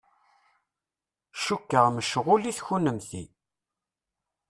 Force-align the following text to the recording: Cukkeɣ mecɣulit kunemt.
Cukkeɣ 1.43 1.85
mecɣulit 1.95 2.59
kunemt. 2.65 3.11